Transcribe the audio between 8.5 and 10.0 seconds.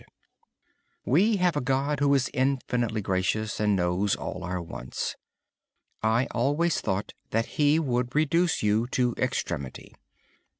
you to extremity.